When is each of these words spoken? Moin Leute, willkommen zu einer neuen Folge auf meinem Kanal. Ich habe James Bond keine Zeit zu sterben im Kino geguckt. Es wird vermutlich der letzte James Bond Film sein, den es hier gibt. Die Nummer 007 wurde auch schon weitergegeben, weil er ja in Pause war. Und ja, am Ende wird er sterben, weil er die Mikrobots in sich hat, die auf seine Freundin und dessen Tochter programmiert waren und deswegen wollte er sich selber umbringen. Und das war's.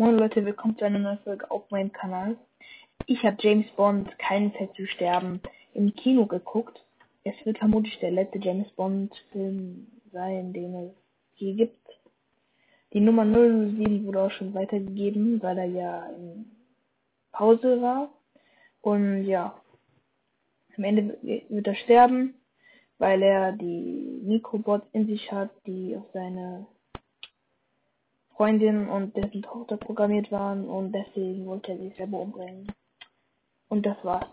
Moin 0.00 0.16
Leute, 0.16 0.46
willkommen 0.46 0.78
zu 0.78 0.86
einer 0.86 0.98
neuen 0.98 1.18
Folge 1.18 1.50
auf 1.50 1.70
meinem 1.70 1.92
Kanal. 1.92 2.38
Ich 3.04 3.22
habe 3.22 3.36
James 3.38 3.66
Bond 3.76 4.18
keine 4.18 4.50
Zeit 4.54 4.74
zu 4.74 4.86
sterben 4.86 5.42
im 5.74 5.94
Kino 5.94 6.24
geguckt. 6.24 6.82
Es 7.22 7.34
wird 7.44 7.58
vermutlich 7.58 7.98
der 7.98 8.10
letzte 8.10 8.38
James 8.38 8.70
Bond 8.70 9.14
Film 9.30 9.88
sein, 10.10 10.54
den 10.54 10.74
es 10.74 10.92
hier 11.34 11.52
gibt. 11.52 11.86
Die 12.94 13.00
Nummer 13.00 13.26
007 13.26 14.06
wurde 14.06 14.22
auch 14.22 14.30
schon 14.30 14.54
weitergegeben, 14.54 15.42
weil 15.42 15.58
er 15.58 15.66
ja 15.66 16.06
in 16.16 16.50
Pause 17.30 17.82
war. 17.82 18.08
Und 18.80 19.24
ja, 19.24 19.60
am 20.78 20.84
Ende 20.84 21.18
wird 21.20 21.66
er 21.66 21.74
sterben, 21.74 22.36
weil 22.96 23.20
er 23.20 23.52
die 23.52 24.22
Mikrobots 24.24 24.86
in 24.94 25.08
sich 25.08 25.30
hat, 25.30 25.50
die 25.66 25.94
auf 25.94 26.06
seine 26.14 26.66
Freundin 28.40 28.88
und 28.88 29.14
dessen 29.14 29.42
Tochter 29.42 29.76
programmiert 29.76 30.32
waren 30.32 30.66
und 30.66 30.92
deswegen 30.92 31.44
wollte 31.44 31.72
er 31.72 31.76
sich 31.76 31.94
selber 31.96 32.20
umbringen. 32.20 32.72
Und 33.68 33.84
das 33.84 34.02
war's. 34.02 34.28